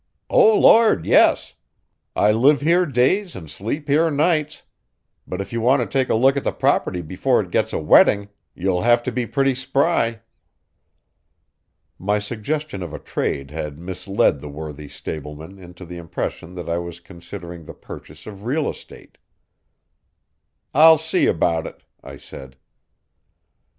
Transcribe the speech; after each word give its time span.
"O 0.31 0.57
Lord, 0.57 1.05
yes. 1.05 1.53
I 2.15 2.31
live 2.31 2.61
here 2.61 2.87
days 2.87 3.35
and 3.35 3.47
sleep 3.51 3.87
here 3.87 4.09
nights. 4.09 4.63
But 5.27 5.41
if 5.41 5.53
you 5.53 5.61
want 5.61 5.83
to 5.83 5.85
take 5.85 6.09
a 6.09 6.15
look 6.15 6.35
at 6.35 6.43
the 6.43 6.51
property 6.51 7.03
before 7.03 7.39
it 7.39 7.51
gets 7.51 7.71
a 7.71 7.77
wetting 7.77 8.29
you'll 8.55 8.81
have 8.81 9.03
to 9.03 9.11
be 9.11 9.27
pretty 9.27 9.53
spry." 9.53 10.21
My 11.99 12.17
suggestion 12.17 12.81
of 12.81 12.95
a 12.95 12.97
trade 12.97 13.51
had 13.51 13.77
misled 13.77 14.39
the 14.39 14.49
worthy 14.49 14.87
stableman 14.87 15.59
into 15.59 15.85
the 15.85 15.97
impression 15.97 16.55
that 16.55 16.67
I 16.67 16.79
was 16.79 16.99
considering 16.99 17.65
the 17.65 17.75
purchase 17.75 18.25
of 18.25 18.43
real 18.45 18.67
estate. 18.67 19.19
"I'll 20.73 20.97
see 20.97 21.27
about 21.27 21.67
it," 21.67 21.83
I 22.03 22.17
said. 22.17 22.55